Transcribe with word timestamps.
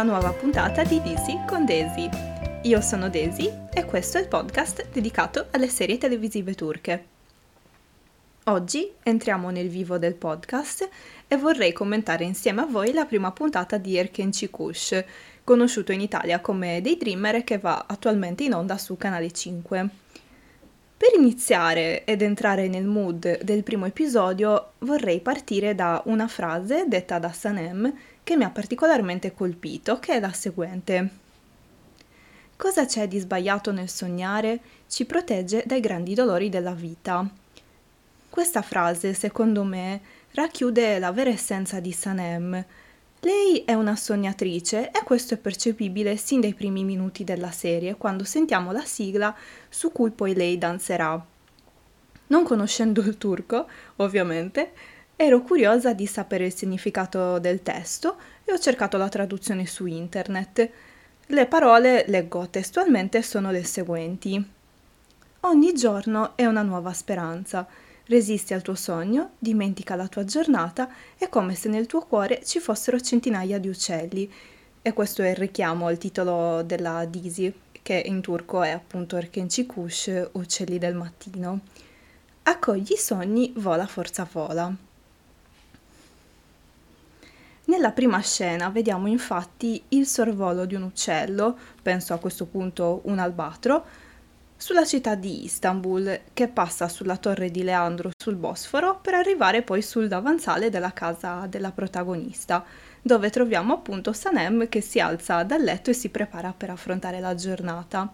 una 0.00 0.12
nuova 0.12 0.32
puntata 0.32 0.82
di 0.82 0.98
Disi 1.02 1.38
con 1.46 1.66
Desi. 1.66 2.08
Io 2.62 2.80
sono 2.80 3.10
Desi 3.10 3.52
e 3.70 3.84
questo 3.84 4.16
è 4.16 4.22
il 4.22 4.28
podcast 4.28 4.88
dedicato 4.90 5.48
alle 5.50 5.68
serie 5.68 5.98
televisive 5.98 6.54
turche. 6.54 7.04
Oggi 8.44 8.90
entriamo 9.02 9.50
nel 9.50 9.68
vivo 9.68 9.98
del 9.98 10.14
podcast 10.14 10.88
e 11.28 11.36
vorrei 11.36 11.74
commentare 11.74 12.24
insieme 12.24 12.62
a 12.62 12.66
voi 12.66 12.94
la 12.94 13.04
prima 13.04 13.30
puntata 13.32 13.76
di 13.76 13.98
Erken 13.98 14.30
Chikush, 14.30 15.04
conosciuto 15.44 15.92
in 15.92 16.00
Italia 16.00 16.40
come 16.40 16.80
Daydreamer 16.80 17.44
che 17.44 17.58
va 17.58 17.84
attualmente 17.86 18.44
in 18.44 18.54
onda 18.54 18.78
su 18.78 18.96
Canale 18.96 19.30
5. 19.30 19.88
Per 20.96 21.10
iniziare 21.14 22.04
ed 22.04 22.22
entrare 22.22 22.68
nel 22.68 22.86
mood 22.86 23.42
del 23.42 23.62
primo 23.62 23.84
episodio 23.84 24.72
vorrei 24.78 25.20
partire 25.20 25.74
da 25.74 26.00
una 26.06 26.26
frase 26.26 26.84
detta 26.88 27.18
da 27.18 27.32
Sanem 27.32 27.92
che 28.30 28.36
mi 28.36 28.44
ha 28.44 28.50
particolarmente 28.50 29.34
colpito, 29.34 29.98
che 29.98 30.12
è 30.12 30.20
la 30.20 30.32
seguente. 30.32 31.08
Cosa 32.54 32.86
c'è 32.86 33.08
di 33.08 33.18
sbagliato 33.18 33.72
nel 33.72 33.88
sognare? 33.88 34.60
Ci 34.86 35.04
protegge 35.04 35.64
dai 35.66 35.80
grandi 35.80 36.14
dolori 36.14 36.48
della 36.48 36.70
vita. 36.70 37.28
Questa 38.28 38.62
frase, 38.62 39.14
secondo 39.14 39.64
me, 39.64 40.00
racchiude 40.30 41.00
la 41.00 41.10
vera 41.10 41.30
essenza 41.30 41.80
di 41.80 41.90
Sanem, 41.90 42.64
lei 43.18 43.64
è 43.64 43.74
una 43.74 43.96
sognatrice 43.96 44.92
e 44.92 45.02
questo 45.02 45.34
è 45.34 45.36
percepibile 45.36 46.16
sin 46.16 46.38
dai 46.38 46.54
primi 46.54 46.84
minuti 46.84 47.24
della 47.24 47.50
serie, 47.50 47.96
quando 47.96 48.22
sentiamo 48.22 48.70
la 48.70 48.84
sigla 48.84 49.34
su 49.68 49.90
cui 49.90 50.12
poi 50.12 50.36
lei 50.36 50.56
danzerà. 50.56 51.20
Non 52.28 52.44
conoscendo 52.44 53.00
il 53.00 53.18
turco, 53.18 53.66
ovviamente, 53.96 54.70
ero 55.22 55.42
curiosa 55.42 55.92
di 55.92 56.06
sapere 56.06 56.46
il 56.46 56.54
significato 56.54 57.38
del 57.38 57.62
testo 57.62 58.16
e 58.42 58.54
ho 58.54 58.58
cercato 58.58 58.96
la 58.96 59.10
traduzione 59.10 59.66
su 59.66 59.84
internet. 59.84 60.70
Le 61.26 61.46
parole, 61.46 62.06
leggo 62.08 62.48
testualmente, 62.48 63.20
sono 63.20 63.50
le 63.50 63.62
seguenti. 63.62 64.42
Ogni 65.40 65.74
giorno 65.74 66.32
è 66.36 66.46
una 66.46 66.62
nuova 66.62 66.94
speranza. 66.94 67.66
Resisti 68.06 68.54
al 68.54 68.62
tuo 68.62 68.74
sogno, 68.74 69.32
dimentica 69.38 69.94
la 69.94 70.08
tua 70.08 70.24
giornata, 70.24 70.88
è 71.18 71.28
come 71.28 71.54
se 71.54 71.68
nel 71.68 71.84
tuo 71.84 72.00
cuore 72.00 72.42
ci 72.42 72.58
fossero 72.58 72.98
centinaia 72.98 73.58
di 73.58 73.68
uccelli. 73.68 74.32
E 74.80 74.92
questo 74.94 75.20
è 75.20 75.28
il 75.28 75.36
richiamo 75.36 75.86
al 75.86 75.98
titolo 75.98 76.62
della 76.62 77.04
Disi, 77.04 77.52
che 77.82 78.02
in 78.06 78.22
turco 78.22 78.62
è 78.62 78.70
appunto 78.70 79.18
Erkenchikush, 79.18 80.30
Uccelli 80.32 80.78
del 80.78 80.94
mattino. 80.94 81.60
Accogli 82.44 82.92
i 82.92 82.96
sogni, 82.96 83.52
vola 83.56 83.86
forza 83.86 84.26
vola. 84.32 84.88
Nella 87.70 87.92
prima 87.92 88.18
scena 88.18 88.68
vediamo 88.68 89.06
infatti 89.06 89.80
il 89.90 90.04
sorvolo 90.04 90.64
di 90.64 90.74
un 90.74 90.82
uccello, 90.82 91.56
penso 91.80 92.12
a 92.12 92.18
questo 92.18 92.46
punto 92.46 93.02
un 93.04 93.20
albatro, 93.20 93.84
sulla 94.56 94.84
città 94.84 95.14
di 95.14 95.44
Istanbul, 95.44 96.22
che 96.32 96.48
passa 96.48 96.88
sulla 96.88 97.16
torre 97.16 97.52
di 97.52 97.62
Leandro 97.62 98.10
sul 98.20 98.34
Bosforo 98.34 98.98
per 99.00 99.14
arrivare 99.14 99.62
poi 99.62 99.82
sul 99.82 100.08
davanzale 100.08 100.68
della 100.68 100.92
casa 100.92 101.46
della 101.48 101.70
protagonista, 101.70 102.64
dove 103.00 103.30
troviamo 103.30 103.74
appunto 103.74 104.12
Sanem 104.12 104.68
che 104.68 104.80
si 104.80 104.98
alza 104.98 105.44
dal 105.44 105.62
letto 105.62 105.90
e 105.90 105.94
si 105.94 106.08
prepara 106.08 106.52
per 106.52 106.70
affrontare 106.70 107.20
la 107.20 107.36
giornata. 107.36 108.12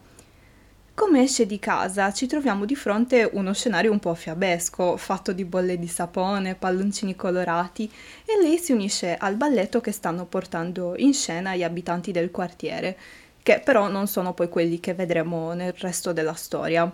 Come 0.97 1.25
esce 1.25 1.44
di 1.44 1.58
casa 1.58 2.11
ci 2.11 2.27
troviamo 2.27 2.64
di 2.64 2.75
fronte 2.75 3.28
uno 3.30 3.52
scenario 3.52 3.92
un 3.92 3.98
po' 3.98 4.14
fiabesco, 4.14 4.97
fatto 4.97 5.34
di 5.34 5.44
bolle 5.44 5.78
di 5.78 5.88
sapone, 5.88 6.54
palloncini 6.54 7.15
colorati 7.15 7.84
e 8.25 8.41
lei 8.41 8.56
si 8.56 8.72
unisce 8.72 9.15
al 9.15 9.37
balletto 9.37 9.82
che 9.82 9.93
stanno 9.93 10.25
portando 10.25 10.94
in 10.97 11.12
scena 11.12 11.54
gli 11.54 11.62
abitanti 11.62 12.12
del 12.12 12.31
quartiere, 12.31 12.97
che 13.43 13.60
però 13.62 13.88
non 13.88 14.06
sono 14.06 14.32
poi 14.32 14.48
quelli 14.48 14.81
che 14.81 14.94
vedremo 14.94 15.53
nel 15.53 15.75
resto 15.75 16.15
della 16.15 16.32
storia. 16.32 16.91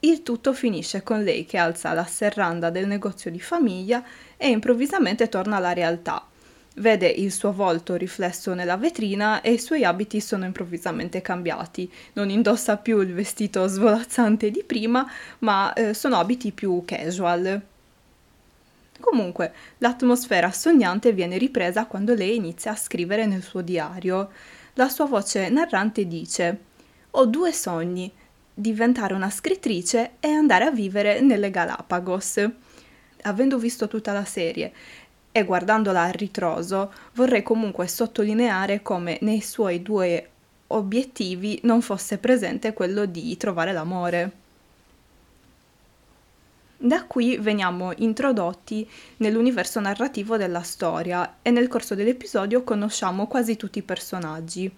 Il 0.00 0.24
tutto 0.24 0.52
finisce 0.52 1.04
con 1.04 1.22
lei 1.22 1.46
che 1.46 1.58
alza 1.58 1.92
la 1.92 2.04
serranda 2.04 2.70
del 2.70 2.88
negozio 2.88 3.30
di 3.30 3.40
famiglia 3.40 4.02
e 4.36 4.48
improvvisamente 4.48 5.28
torna 5.28 5.58
alla 5.58 5.72
realtà. 5.72 6.26
Vede 6.76 7.06
il 7.06 7.30
suo 7.30 7.52
volto 7.52 7.94
riflesso 7.94 8.52
nella 8.52 8.76
vetrina 8.76 9.40
e 9.42 9.52
i 9.52 9.58
suoi 9.60 9.84
abiti 9.84 10.20
sono 10.20 10.44
improvvisamente 10.44 11.22
cambiati. 11.22 11.90
Non 12.14 12.30
indossa 12.30 12.76
più 12.76 13.00
il 13.00 13.14
vestito 13.14 13.66
svolazzante 13.68 14.50
di 14.50 14.64
prima, 14.64 15.08
ma 15.40 15.72
eh, 15.72 15.94
sono 15.94 16.16
abiti 16.16 16.50
più 16.50 16.82
casual. 16.84 17.62
Comunque, 18.98 19.52
l'atmosfera 19.78 20.50
sognante 20.50 21.12
viene 21.12 21.38
ripresa 21.38 21.86
quando 21.86 22.14
lei 22.14 22.36
inizia 22.36 22.72
a 22.72 22.76
scrivere 22.76 23.26
nel 23.26 23.42
suo 23.42 23.60
diario 23.60 24.30
la 24.74 24.88
sua 24.88 25.04
voce 25.04 25.48
narrante 25.50 26.04
dice 26.08 26.58
Ho 27.12 27.26
due 27.26 27.52
sogni, 27.52 28.10
diventare 28.52 29.14
una 29.14 29.30
scrittrice 29.30 30.14
e 30.18 30.28
andare 30.28 30.64
a 30.64 30.72
vivere 30.72 31.20
nelle 31.20 31.50
Galapagos. 31.50 32.44
Avendo 33.22 33.56
visto 33.56 33.86
tutta 33.86 34.12
la 34.12 34.24
serie 34.24 34.72
e 35.36 35.42
guardandola 35.42 36.02
a 36.02 36.10
ritroso, 36.10 36.92
vorrei 37.14 37.42
comunque 37.42 37.88
sottolineare 37.88 38.82
come 38.82 39.18
nei 39.22 39.40
suoi 39.40 39.82
due 39.82 40.28
obiettivi 40.68 41.58
non 41.64 41.82
fosse 41.82 42.18
presente 42.18 42.72
quello 42.72 43.04
di 43.04 43.36
trovare 43.36 43.72
l'amore. 43.72 44.32
Da 46.76 47.04
qui 47.06 47.36
veniamo 47.36 47.90
introdotti 47.96 48.88
nell'universo 49.16 49.80
narrativo 49.80 50.36
della 50.36 50.62
storia 50.62 51.38
e 51.42 51.50
nel 51.50 51.66
corso 51.66 51.96
dell'episodio 51.96 52.62
conosciamo 52.62 53.26
quasi 53.26 53.56
tutti 53.56 53.80
i 53.80 53.82
personaggi. 53.82 54.72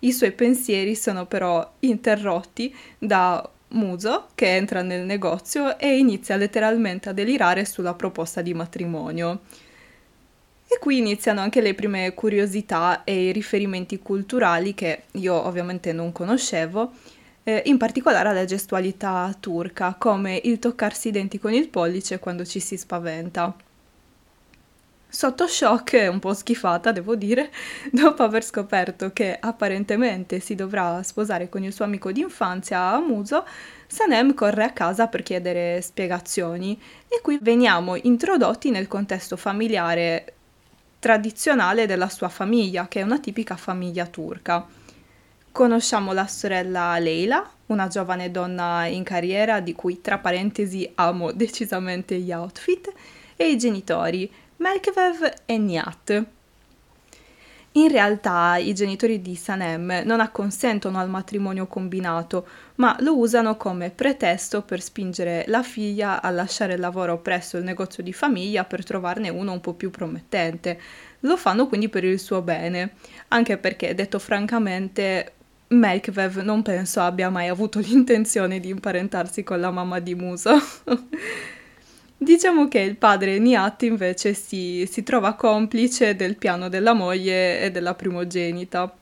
I 0.00 0.12
suoi 0.12 0.32
pensieri 0.32 0.96
sono 0.96 1.26
però 1.26 1.74
interrotti 1.78 2.74
da 2.98 3.48
Muso 3.74 4.28
che 4.34 4.56
entra 4.56 4.82
nel 4.82 5.04
negozio 5.04 5.78
e 5.78 5.98
inizia 5.98 6.36
letteralmente 6.36 7.08
a 7.08 7.12
delirare 7.12 7.64
sulla 7.64 7.94
proposta 7.94 8.40
di 8.40 8.54
matrimonio. 8.54 9.40
E 10.66 10.78
qui 10.78 10.98
iniziano 10.98 11.40
anche 11.40 11.60
le 11.60 11.74
prime 11.74 12.14
curiosità 12.14 13.04
e 13.04 13.28
i 13.28 13.32
riferimenti 13.32 14.00
culturali 14.00 14.74
che 14.74 15.04
io 15.12 15.34
ovviamente 15.34 15.92
non 15.92 16.10
conoscevo 16.12 16.92
eh, 17.44 17.62
in 17.66 17.76
particolare 17.76 18.30
alla 18.30 18.44
gestualità 18.44 19.34
turca, 19.38 19.94
come 19.98 20.40
il 20.44 20.58
toccarsi 20.58 21.08
i 21.08 21.12
denti 21.12 21.38
con 21.38 21.52
il 21.52 21.68
pollice 21.68 22.18
quando 22.18 22.44
ci 22.44 22.60
si 22.60 22.76
spaventa. 22.76 23.54
Sotto 25.14 25.46
shock 25.46 25.92
e 25.92 26.08
un 26.08 26.18
po' 26.18 26.34
schifata, 26.34 26.90
devo 26.90 27.14
dire, 27.14 27.52
dopo 27.92 28.24
aver 28.24 28.44
scoperto 28.44 29.12
che 29.12 29.38
apparentemente 29.38 30.40
si 30.40 30.56
dovrà 30.56 31.00
sposare 31.04 31.48
con 31.48 31.62
il 31.62 31.72
suo 31.72 31.84
amico 31.84 32.10
d'infanzia 32.10 32.90
a 32.90 32.98
Muso, 32.98 33.46
Sanem 33.86 34.34
corre 34.34 34.64
a 34.64 34.72
casa 34.72 35.06
per 35.06 35.22
chiedere 35.22 35.80
spiegazioni 35.82 36.76
e 37.06 37.20
qui 37.22 37.38
veniamo 37.40 37.94
introdotti 37.94 38.72
nel 38.72 38.88
contesto 38.88 39.36
familiare 39.36 40.34
tradizionale 40.98 41.86
della 41.86 42.08
sua 42.08 42.28
famiglia, 42.28 42.88
che 42.88 42.98
è 42.98 43.04
una 43.04 43.20
tipica 43.20 43.54
famiglia 43.54 44.06
turca. 44.06 44.66
Conosciamo 45.52 46.12
la 46.12 46.26
sorella 46.26 46.98
Leila, 46.98 47.48
una 47.66 47.86
giovane 47.86 48.32
donna 48.32 48.86
in 48.86 49.04
carriera 49.04 49.60
di 49.60 49.74
cui 49.74 50.00
tra 50.00 50.18
parentesi 50.18 50.90
amo 50.96 51.30
decisamente 51.30 52.18
gli 52.18 52.32
outfit, 52.32 52.92
e 53.36 53.50
i 53.50 53.58
genitori, 53.58 54.30
Melkevev 54.56 55.32
e 55.46 55.58
Niat. 55.58 56.24
In 57.76 57.88
realtà 57.88 58.56
i 58.56 58.72
genitori 58.72 59.20
di 59.20 59.34
Sanem 59.34 60.02
non 60.04 60.20
acconsentono 60.20 61.00
al 61.00 61.10
matrimonio 61.10 61.66
combinato, 61.66 62.46
ma 62.76 62.96
lo 63.00 63.18
usano 63.18 63.56
come 63.56 63.90
pretesto 63.90 64.62
per 64.62 64.80
spingere 64.80 65.44
la 65.48 65.64
figlia 65.64 66.22
a 66.22 66.30
lasciare 66.30 66.74
il 66.74 66.80
lavoro 66.80 67.18
presso 67.18 67.56
il 67.56 67.64
negozio 67.64 68.04
di 68.04 68.12
famiglia 68.12 68.62
per 68.62 68.84
trovarne 68.84 69.28
uno 69.28 69.50
un 69.50 69.60
po' 69.60 69.74
più 69.74 69.90
promettente. 69.90 70.80
Lo 71.20 71.36
fanno 71.36 71.66
quindi 71.66 71.88
per 71.88 72.04
il 72.04 72.20
suo 72.20 72.42
bene, 72.42 72.92
anche 73.28 73.58
perché, 73.58 73.92
detto 73.92 74.20
francamente, 74.20 75.32
Melkvev 75.66 76.42
non 76.42 76.62
penso 76.62 77.00
abbia 77.00 77.28
mai 77.28 77.48
avuto 77.48 77.80
l'intenzione 77.84 78.60
di 78.60 78.68
imparentarsi 78.68 79.42
con 79.42 79.58
la 79.58 79.72
mamma 79.72 79.98
di 79.98 80.14
Muso. 80.14 80.52
diciamo 82.24 82.66
che 82.66 82.80
il 82.80 82.96
padre 82.96 83.38
Niat 83.38 83.82
invece 83.82 84.34
si, 84.34 84.88
si 84.90 85.04
trova 85.04 85.34
complice 85.34 86.16
del 86.16 86.36
piano 86.36 86.68
della 86.68 86.92
moglie 86.92 87.60
e 87.60 87.70
della 87.70 87.94
primogenita. 87.94 88.92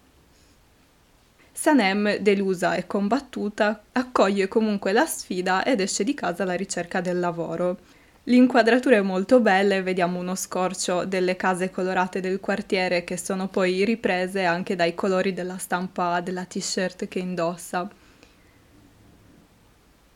Sanem, 1.53 2.17
delusa 2.19 2.75
e 2.75 2.87
combattuta, 2.87 3.83
accoglie 3.93 4.49
comunque 4.49 4.93
la 4.93 5.07
sfida 5.07 5.65
ed 5.65 5.81
esce 5.81 6.05
di 6.05 6.13
casa 6.13 6.43
alla 6.43 6.55
ricerca 6.55 7.01
del 7.01 7.19
lavoro. 7.19 7.79
L'inquadratura 8.25 8.97
è 8.97 9.01
molto 9.01 9.41
bella 9.41 9.75
e 9.75 9.83
vediamo 9.83 10.19
uno 10.19 10.35
scorcio 10.35 11.05
delle 11.05 11.37
case 11.37 11.71
colorate 11.71 12.21
del 12.21 12.41
quartiere 12.41 13.05
che 13.05 13.17
sono 13.17 13.49
poi 13.49 13.85
riprese 13.85 14.45
anche 14.45 14.77
dai 14.77 14.95
colori 14.95 15.33
della 15.33 15.59
stampa 15.59 16.21
della 16.21 16.45
t-shirt 16.45 17.09
che 17.09 17.19
indossa. 17.19 17.89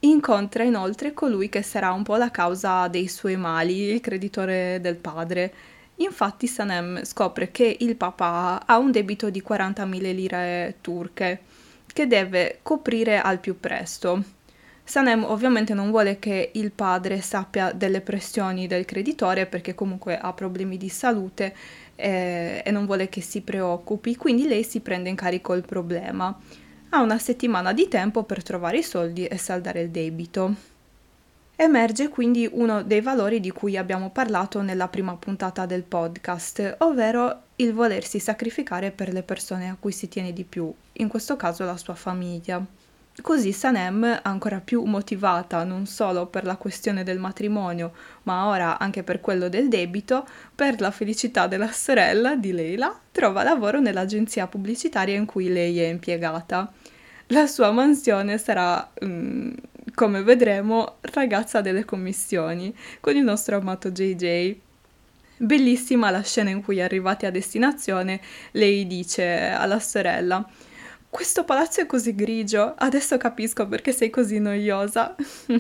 Incontra 0.01 0.63
inoltre 0.63 1.13
colui 1.13 1.49
che 1.49 1.63
sarà 1.63 1.93
un 1.93 2.03
po' 2.03 2.17
la 2.17 2.31
causa 2.31 2.89
dei 2.89 3.09
suoi 3.09 3.37
mali, 3.37 3.93
il 3.93 4.01
creditore 4.01 4.81
del 4.81 4.97
padre, 4.97 5.53
Infatti 5.99 6.47
Sanem 6.47 7.05
scopre 7.05 7.51
che 7.51 7.77
il 7.81 7.97
papà 7.97 8.67
ha 8.67 8.77
un 8.77 8.91
debito 8.91 9.31
di 9.31 9.43
40.000 9.47 10.15
lire 10.15 10.77
turche 10.83 11.41
che 11.87 12.07
deve 12.07 12.59
coprire 12.63 13.19
al 13.19 13.39
più 13.39 13.59
presto. 13.59 14.23
Sanem 14.85 15.25
ovviamente 15.25 15.73
non 15.73 15.91
vuole 15.91 16.19
che 16.19 16.51
il 16.53 16.71
padre 16.71 17.21
sappia 17.23 17.73
delle 17.73 18.03
pressioni 18.03 18.67
del 18.67 18.85
creditore 18.85 19.47
perché 19.47 19.75
comunque 19.75 20.19
ha 20.19 20.33
problemi 20.35 20.77
di 20.77 20.91
salute 20.91 21.55
e, 21.95 22.63
e 22.65 22.71
non 22.71 22.85
vuole 22.85 23.09
che 23.09 23.23
si 23.23 23.41
preoccupi, 23.41 24.17
quindi 24.17 24.47
lei 24.47 24.65
si 24.65 24.81
prende 24.81 25.09
in 25.09 25.17
carico 25.17 25.55
il 25.55 25.65
problema. 25.65 26.39
Ha 26.97 27.03
una 27.03 27.19
settimana 27.19 27.75
di 27.75 27.89
tempo 27.89 28.23
per 28.23 28.43
trovare 28.43 28.79
i 28.79 28.83
soldi 28.83 29.27
e 29.27 29.37
saldare 29.37 29.83
il 29.83 29.91
debito. 29.91 30.55
Emerge 31.55 32.09
quindi 32.09 32.49
uno 32.51 32.83
dei 32.83 33.03
valori 33.03 33.39
di 33.39 33.51
cui 33.51 33.77
abbiamo 33.77 34.09
parlato 34.09 34.63
nella 34.63 34.89
prima 34.89 35.15
puntata 35.15 35.67
del 35.67 35.83
podcast, 35.83 36.77
ovvero 36.79 37.43
il 37.57 37.75
volersi 37.75 38.19
sacrificare 38.19 38.93
per 38.93 39.13
le 39.13 39.23
persone 39.23 39.69
a 39.69 39.77
cui 39.79 39.93
si 39.93 40.09
tiene 40.09 40.33
di 40.33 40.45
più, 40.45 40.73
in 40.93 41.09
questo 41.09 41.37
caso 41.37 41.67
la 41.67 41.77
sua 41.77 41.95
famiglia. 41.95 42.65
Così 43.21 43.53
Sanem, 43.53 44.21
ancora 44.23 44.61
più 44.61 44.83
motivata 44.85 45.65
non 45.65 45.87
solo 45.87 46.27
per 46.27 46.45
la 46.45 46.57
questione 46.57 47.03
del 47.03 47.19
matrimonio, 47.19 47.93
ma 48.25 48.47
ora 48.47 48.79
anche 48.79 49.03
per 49.03 49.21
quello 49.21 49.49
del 49.49 49.69
debito, 49.69 50.27
per 50.55 50.81
la 50.81 50.91
felicità 50.91 51.47
della 51.47 51.71
sorella 51.73 52.37
di 52.37 52.53
Leila, 52.53 52.99
trova 53.13 53.43
lavoro 53.43 53.81
nell'agenzia 53.81 54.47
pubblicitaria 54.47 55.17
in 55.17 55.25
cui 55.25 55.51
lei 55.51 55.79
è 55.81 55.89
impiegata. 55.89 56.71
La 57.29 57.47
sua 57.47 57.71
mansione 57.71 58.39
sarà, 58.39 58.91
mm, 59.05 59.53
come 59.95 60.23
vedremo, 60.23 60.97
ragazza 61.01 61.61
delle 61.61 61.85
commissioni, 61.85 62.75
con 63.01 63.17
il 63.17 63.23
nostro 63.23 63.57
amato 63.57 63.91
JJ. 63.91 64.57
Bellissima 65.39 66.11
la 66.11 66.23
scena 66.23 66.51
in 66.51 66.63
cui 66.63 66.81
arrivati 66.81 67.27
a 67.27 67.31
destinazione, 67.31 68.21
lei 68.53 68.87
dice 68.87 69.49
alla 69.49 69.81
sorella 69.81 70.49
questo 71.17 71.45
palazzo 71.45 71.81
è 71.81 71.87
così 71.87 72.15
grigio, 72.15 72.75
adesso 72.77 73.17
capisco 73.17 73.67
perché 73.67 73.93
sei 73.93 74.11
così 74.11 74.39
noiosa. 74.39 75.15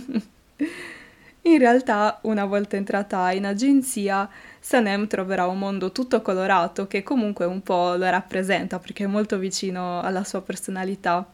in 1.41 1.59
realtà, 1.59 2.19
una 2.25 2.45
volta 2.45 2.77
entrata 2.77 3.33
in 3.33 3.47
agenzia, 3.47 4.29
Sanem 4.61 5.07
troverà 5.07 5.47
un 5.47 5.59
mondo 5.59 5.93
tutto 5.93 6.21
colorato 6.21 6.87
che 6.87 7.03
comunque 7.03 7.47
un 7.47 7.63
po' 7.63 7.95
lo 7.95 8.11
rappresenta 8.11 8.79
perché 8.79 9.05
è 9.05 9.07
molto 9.07 9.39
vicino 9.39 10.03
alla 10.03 10.25
sua 10.25 10.43
personalità. 10.43 11.27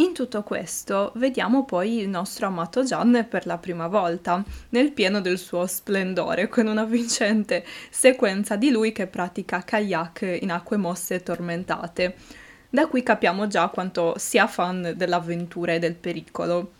In 0.00 0.14
tutto 0.14 0.42
questo 0.42 1.12
vediamo 1.16 1.66
poi 1.66 1.98
il 1.98 2.08
nostro 2.08 2.46
amato 2.46 2.82
Gian 2.82 3.26
per 3.28 3.44
la 3.44 3.58
prima 3.58 3.86
volta, 3.86 4.42
nel 4.70 4.92
pieno 4.92 5.20
del 5.20 5.36
suo 5.36 5.66
splendore, 5.66 6.48
con 6.48 6.66
una 6.68 6.84
vincente 6.84 7.66
sequenza 7.90 8.56
di 8.56 8.70
lui 8.70 8.92
che 8.92 9.06
pratica 9.06 9.62
kayak 9.62 10.38
in 10.40 10.52
acque 10.52 10.78
mosse 10.78 11.16
e 11.16 11.22
tormentate. 11.22 12.16
Da 12.70 12.86
qui 12.86 13.02
capiamo 13.02 13.46
già 13.46 13.68
quanto 13.68 14.14
sia 14.16 14.46
fan 14.46 14.94
dell'avventura 14.96 15.74
e 15.74 15.78
del 15.78 15.96
pericolo. 15.96 16.72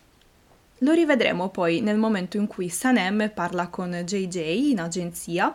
Lo 0.79 0.93
rivedremo 0.93 1.51
poi 1.51 1.83
nel 1.83 1.99
momento 1.99 2.39
in 2.39 2.47
cui 2.47 2.71
Sanem 2.71 3.31
parla 3.35 3.69
con 3.69 3.91
JJ 3.91 4.71
in 4.71 4.81
agenzia, 4.81 5.55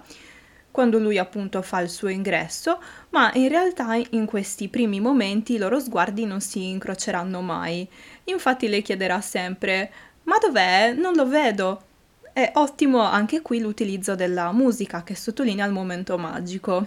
quando 0.76 1.00
lui 1.00 1.18
appunto 1.18 1.62
fa 1.62 1.80
il 1.80 1.90
suo 1.90 2.10
ingresso, 2.10 2.82
ma 3.12 3.32
in 3.36 3.48
realtà 3.48 3.96
in 4.10 4.26
questi 4.26 4.68
primi 4.68 5.00
momenti 5.00 5.54
i 5.54 5.58
loro 5.58 5.80
sguardi 5.80 6.26
non 6.26 6.42
si 6.42 6.68
incroceranno 6.68 7.40
mai. 7.40 7.88
Infatti 8.26 8.68
lei 8.68 8.82
chiederà 8.82 9.22
sempre 9.22 9.90
Ma 10.24 10.36
dov'è? 10.38 10.92
Non 10.92 11.14
lo 11.14 11.30
vedo. 11.30 11.82
È 12.34 12.52
ottimo 12.56 13.00
anche 13.00 13.42
qui 13.42 13.62
l'utilizzo 13.62 14.16
della 14.16 14.52
musica 14.52 15.02
che 15.04 15.16
sottolinea 15.16 15.66
il 15.66 15.72
momento 15.72 16.18
magico. 16.18 16.86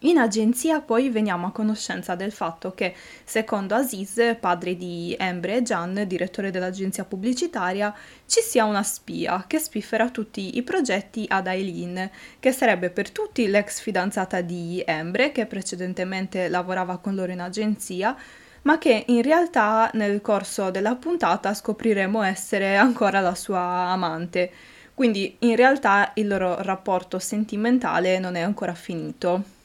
In 0.00 0.18
agenzia 0.18 0.82
poi 0.82 1.08
veniamo 1.08 1.46
a 1.46 1.52
conoscenza 1.52 2.14
del 2.14 2.30
fatto 2.30 2.74
che, 2.74 2.94
secondo 3.24 3.74
Aziz, 3.74 4.36
padre 4.38 4.76
di 4.76 5.16
Embre 5.18 5.56
e 5.56 5.62
Gian, 5.62 6.04
direttore 6.06 6.50
dell'agenzia 6.50 7.06
pubblicitaria, 7.06 7.94
ci 8.26 8.42
sia 8.42 8.66
una 8.66 8.82
spia 8.82 9.44
che 9.46 9.58
spiffera 9.58 10.10
tutti 10.10 10.58
i 10.58 10.62
progetti 10.62 11.24
ad 11.26 11.46
Aileen, 11.46 12.10
che 12.38 12.52
sarebbe 12.52 12.90
per 12.90 13.10
tutti 13.10 13.46
l'ex 13.46 13.80
fidanzata 13.80 14.42
di 14.42 14.82
Embre, 14.86 15.32
che 15.32 15.46
precedentemente 15.46 16.48
lavorava 16.48 16.98
con 16.98 17.14
loro 17.14 17.32
in 17.32 17.40
agenzia, 17.40 18.14
ma 18.62 18.76
che 18.76 19.04
in 19.06 19.22
realtà 19.22 19.90
nel 19.94 20.20
corso 20.20 20.70
della 20.70 20.96
puntata 20.96 21.54
scopriremo 21.54 22.20
essere 22.20 22.76
ancora 22.76 23.20
la 23.20 23.34
sua 23.34 23.60
amante. 23.60 24.50
Quindi 24.92 25.36
in 25.40 25.56
realtà 25.56 26.10
il 26.16 26.26
loro 26.26 26.60
rapporto 26.60 27.18
sentimentale 27.18 28.18
non 28.18 28.34
è 28.34 28.40
ancora 28.40 28.74
finito. 28.74 29.55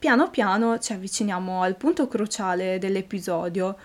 Piano 0.00 0.30
piano 0.30 0.78
ci 0.78 0.94
avviciniamo 0.94 1.60
al 1.60 1.76
punto 1.76 2.08
cruciale 2.08 2.78
dell'episodio, 2.78 3.76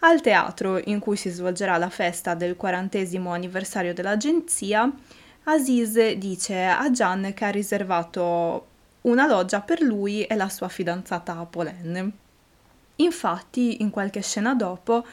al 0.00 0.20
teatro 0.20 0.78
in 0.84 0.98
cui 0.98 1.16
si 1.16 1.30
svolgerà 1.30 1.78
la 1.78 1.88
festa 1.88 2.34
del 2.34 2.56
quarantesimo 2.56 3.32
anniversario 3.32 3.94
dell'agenzia. 3.94 4.92
Aziz 5.44 6.12
dice 6.16 6.62
a 6.62 6.90
Gian 6.90 7.32
che 7.32 7.46
ha 7.46 7.48
riservato 7.48 8.66
una 9.02 9.26
loggia 9.26 9.62
per 9.62 9.80
lui 9.80 10.24
e 10.24 10.34
la 10.34 10.50
sua 10.50 10.68
fidanzata 10.68 11.32
Polen. 11.46 12.12
Infatti, 12.96 13.80
in 13.80 13.88
qualche 13.88 14.20
scena 14.20 14.54
dopo, 14.54 15.06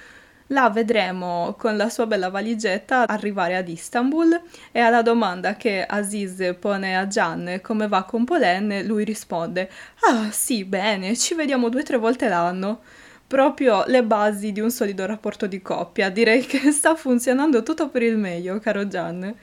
la 0.48 0.69
vedremo 0.69 1.56
con 1.57 1.78
la 1.78 1.90
sua 1.90 2.06
bella 2.06 2.30
valigetta 2.30 3.07
arrivare 3.07 3.56
ad 3.56 3.68
Istanbul 3.68 4.42
e 4.72 4.80
alla 4.80 5.01
domanda 5.01 5.56
che 5.56 5.86
Aziz 5.86 6.56
pone 6.60 6.98
a 6.98 7.07
Gian 7.07 7.60
come 7.62 7.88
va 7.88 8.04
con 8.04 8.25
Polen, 8.25 8.86
lui 8.86 9.04
risponde 9.04 9.69
Ah 10.01 10.31
sì, 10.31 10.66
bene, 10.66 11.16
ci 11.16 11.34
vediamo 11.34 11.69
due 11.69 11.81
o 11.81 11.84
tre 11.84 11.98
volte 11.98 12.28
l'anno. 12.28 12.81
Proprio 13.25 13.84
le 13.88 14.04
basi 14.04 14.51
di 14.51 14.60
un 14.60 14.69
solido 14.69 15.06
rapporto 15.06 15.48
di 15.48 15.62
coppia, 15.62 16.10
direi 16.10 16.46
che 16.46 16.69
sta 16.72 16.96
funzionando 16.96 17.63
tutto 17.63 17.89
per 17.89 18.04
il 18.04 18.18
meglio, 18.18 18.60
caro 18.60 18.88
Gian. 18.88 19.34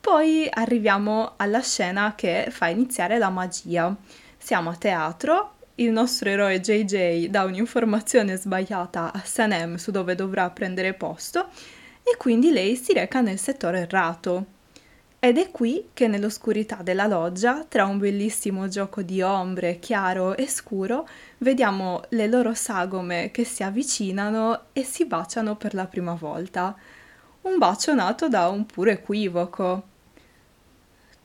Poi 0.00 0.46
arriviamo 0.50 1.32
alla 1.36 1.62
scena 1.62 2.14
che 2.14 2.48
fa 2.50 2.68
iniziare 2.68 3.16
la 3.16 3.30
magia. 3.30 3.94
Siamo 4.36 4.68
a 4.68 4.76
teatro 4.76 5.54
il 5.76 5.90
nostro 5.90 6.28
eroe 6.28 6.60
JJ 6.60 7.26
dà 7.26 7.42
un'informazione 7.42 8.36
sbagliata 8.36 9.12
a 9.12 9.20
Sanem 9.24 9.74
su 9.74 9.90
dove 9.90 10.14
dovrà 10.14 10.48
prendere 10.50 10.94
posto 10.94 11.48
e 12.02 12.16
quindi 12.16 12.52
lei 12.52 12.76
si 12.76 12.92
reca 12.92 13.20
nel 13.20 13.38
settore 13.38 13.80
errato. 13.80 14.46
Ed 15.18 15.38
è 15.38 15.50
qui 15.50 15.88
che 15.92 16.06
nell'oscurità 16.06 16.82
della 16.82 17.06
loggia, 17.06 17.64
tra 17.64 17.86
un 17.86 17.98
bellissimo 17.98 18.68
gioco 18.68 19.02
di 19.02 19.22
ombre 19.22 19.78
chiaro 19.78 20.36
e 20.36 20.46
scuro, 20.46 21.08
vediamo 21.38 22.02
le 22.10 22.28
loro 22.28 22.52
sagome 22.54 23.30
che 23.32 23.44
si 23.44 23.62
avvicinano 23.62 24.66
e 24.74 24.84
si 24.84 25.06
baciano 25.06 25.56
per 25.56 25.74
la 25.74 25.86
prima 25.86 26.12
volta. 26.12 26.76
Un 27.40 27.58
bacio 27.58 27.94
nato 27.94 28.28
da 28.28 28.48
un 28.48 28.66
puro 28.66 28.90
equivoco. 28.90 29.93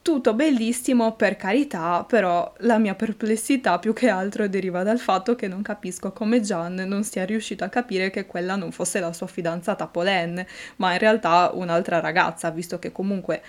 Tutto 0.10 0.34
bellissimo, 0.34 1.14
per 1.14 1.36
carità, 1.36 2.04
però 2.04 2.52
la 2.62 2.80
mia 2.80 2.96
perplessità 2.96 3.78
più 3.78 3.94
che 3.94 4.10
altro 4.10 4.48
deriva 4.48 4.82
dal 4.82 4.98
fatto 4.98 5.36
che 5.36 5.48
non 5.48 5.62
capisco 5.62 6.12
come 6.12 6.42
Gian 6.42 6.84
non 6.88 7.04
sia 7.04 7.26
riuscito 7.26 7.64
a 7.64 7.70
capire 7.70 8.10
che 8.10 8.26
quella 8.26 8.56
non 8.56 8.72
fosse 8.72 9.00
la 9.00 9.14
sua 9.14 9.28
fidanzata 9.28 9.86
Polen, 9.86 10.44
ma 10.78 10.94
in 10.94 10.98
realtà 10.98 11.52
un'altra 11.54 12.00
ragazza, 12.00 12.50
visto 12.50 12.80
che 12.80 12.92
comunque 12.92 13.44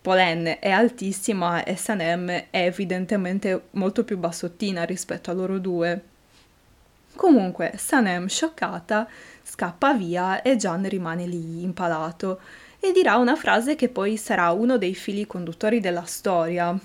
Polen 0.00 0.56
è 0.58 0.70
altissima 0.70 1.62
e 1.62 1.76
Sanem 1.76 2.30
è 2.30 2.64
evidentemente 2.64 3.64
molto 3.72 4.02
più 4.02 4.16
bassottina 4.16 4.84
rispetto 4.84 5.30
a 5.30 5.34
loro 5.34 5.58
due. 5.58 6.02
Comunque, 7.16 7.74
Sanem, 7.76 8.28
scioccata, 8.28 9.06
scappa 9.42 9.92
via 9.92 10.40
e 10.40 10.56
Gian 10.56 10.88
rimane 10.88 11.26
lì 11.26 11.62
impalato 11.62 12.40
e 12.80 12.92
dirà 12.92 13.16
una 13.16 13.36
frase 13.36 13.74
che 13.74 13.88
poi 13.88 14.16
sarà 14.16 14.50
uno 14.52 14.78
dei 14.78 14.94
fili 14.94 15.26
conduttori 15.26 15.80
della 15.80 16.04
storia. 16.04 16.78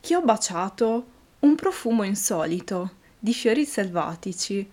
Chi 0.00 0.14
ho 0.14 0.22
baciato? 0.22 1.06
Un 1.40 1.54
profumo 1.54 2.02
insolito, 2.02 2.92
di 3.18 3.32
fiori 3.32 3.64
selvatici. 3.64 4.68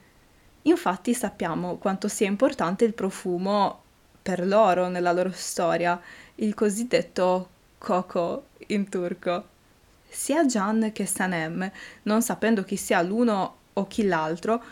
Infatti 0.64 1.14
sappiamo 1.14 1.78
quanto 1.78 2.08
sia 2.08 2.28
importante 2.28 2.86
il 2.86 2.94
profumo 2.94 3.82
per 4.22 4.46
loro 4.48 4.88
nella 4.88 5.12
loro 5.12 5.32
storia, 5.34 6.00
il 6.36 6.54
cosiddetto 6.54 7.50
coco 7.78 8.46
in 8.68 8.90
turco. 8.90 9.52
Sia 10.08 10.46
Gian 10.46 10.92
che 10.94 11.06
Sanem, 11.06 11.70
non 12.04 12.22
sapendo 12.22 12.64
chi 12.64 12.76
sia 12.76 13.02
l'uno 13.02 13.56
o 13.74 13.88
chi 13.88 14.06
l'altro, 14.06 14.64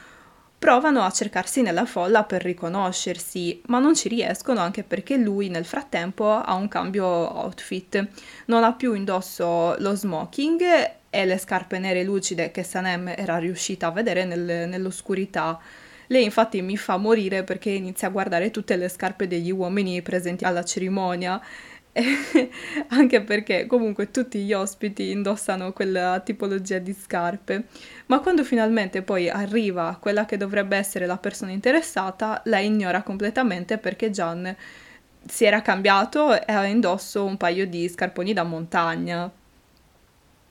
provano 0.62 1.01
a 1.01 1.10
cercarsi 1.10 1.63
nella 1.63 1.86
folla 1.86 2.24
per 2.24 2.44
riconoscersi, 2.44 3.63
ma 3.65 3.80
non 3.80 3.96
ci 3.96 4.08
riescono 4.08 4.60
anche 4.60 4.84
perché 4.84 5.18
lui 5.18 5.50
nel 5.50 5.65
frattempo 5.65 6.30
ha 6.30 6.53
un 6.53 6.68
cambio 6.68 7.03
outfit. 7.08 8.08
Non 8.46 8.63
ha 8.63 8.72
più 8.74 8.94
indosso 8.94 9.75
lo 9.80 9.96
smoking 9.96 10.62
e 11.10 11.25
le 11.25 11.39
scarpe 11.39 11.80
nere 11.80 12.03
lucide 12.03 12.51
che 12.51 12.62
Sanem 12.62 13.08
era 13.08 13.39
riuscita 13.39 13.88
a 13.88 13.91
vedere 13.91 14.24
nel, 14.24 14.70
nell'oscurità. 14.70 15.60
Lei 16.06 16.25
infatti 16.25 16.62
mi 16.62 16.77
fa 16.77 16.98
morire 16.98 17.44
perché 17.44 17.72
inizia 17.72 18.10
a 18.10 18.12
guardare 18.12 18.51
tutte 18.51 18.75
le 18.75 18.88
scarpe 18.88 19.27
degli 19.27 19.50
uomini 19.50 20.03
presenti 20.03 20.44
alla 20.44 20.63
cerimonia 20.63 21.41
anche 22.88 23.21
perché 23.21 23.65
comunque 23.65 24.12
tutti 24.12 24.39
gli 24.39 24.53
ospiti 24.53 25.12
indossano 25.12 25.74
quella 25.74 26.21
tipologia 26.21 26.77
di 26.77 26.93
scarpe, 26.93 27.65
ma 28.05 28.19
quando 28.19 28.43
finalmente 28.43 29.01
poi 29.01 29.29
arriva 29.29 29.98
quella 30.00 30.25
che 30.25 30.38
dovrebbe 30.38 30.77
essere 30.77 31.05
la 31.05 31.17
persona 31.17 31.51
interessata, 31.51 32.41
la 32.45 32.60
ignora 32.60 33.03
completamente 33.03 33.77
perché 33.77 34.10
Gian 34.10 34.55
si 35.27 35.45
era 35.45 35.62
cambiato 35.62 36.33
e 36.33 36.51
ha 36.53 36.65
indosso 36.65 37.25
un 37.25 37.38
paio 37.38 37.67
di 37.67 37.88
scarponi 37.89 38.33
da 38.33 38.43
montagna. 38.43 39.29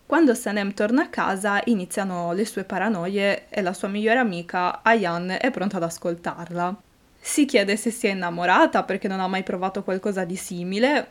Quando 0.07 0.35
Sanem 0.35 0.75
torna 0.75 1.05
a 1.05 1.09
casa 1.09 1.61
iniziano 1.67 2.33
le 2.33 2.45
sue 2.45 2.65
paranoie 2.65 3.47
e 3.49 3.63
la 3.63 3.73
sua 3.73 3.89
migliore 3.89 4.19
amica, 4.19 4.83
Ayan, 4.83 5.37
è 5.41 5.51
pronta 5.51 5.77
ad 5.77 5.85
ascoltarla. 5.85 6.77
Si 7.19 7.45
chiede 7.45 7.77
se 7.77 7.91
si 7.91 8.09
è 8.09 8.11
innamorata 8.11 8.83
perché 8.83 9.07
non 9.09 9.21
ha 9.21 9.29
mai 9.29 9.43
provato 9.43 9.85
qualcosa 9.85 10.25
di 10.25 10.37
simile, 10.37 11.11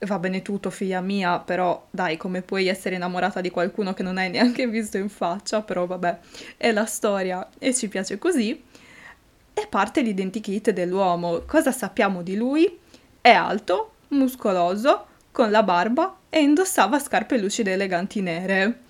va 0.00 0.18
bene 0.18 0.42
tutto, 0.42 0.70
figlia 0.70 1.00
mia, 1.00 1.38
però 1.38 1.86
dai, 1.90 2.16
come 2.16 2.42
puoi 2.42 2.66
essere 2.66 2.96
innamorata 2.96 3.40
di 3.40 3.50
qualcuno 3.50 3.94
che 3.94 4.02
non 4.02 4.18
hai 4.18 4.30
neanche 4.30 4.66
visto 4.66 4.98
in 4.98 5.08
faccia, 5.08 5.62
però 5.62 5.86
vabbè, 5.86 6.18
è 6.56 6.72
la 6.72 6.84
storia 6.84 7.48
e 7.58 7.74
ci 7.74 7.88
piace 7.88 8.18
così. 8.18 8.62
E 9.54 9.66
parte 9.68 10.02
l'identikit 10.02 10.70
dell'uomo. 10.70 11.42
Cosa 11.46 11.72
sappiamo 11.72 12.22
di 12.22 12.36
lui? 12.36 12.78
È 13.20 13.30
alto, 13.30 13.92
muscoloso, 14.08 15.06
con 15.32 15.50
la 15.50 15.62
barba 15.62 16.18
e 16.28 16.40
indossava 16.40 16.98
scarpe 16.98 17.38
lucide 17.38 17.72
eleganti 17.72 18.20
nere. 18.20 18.80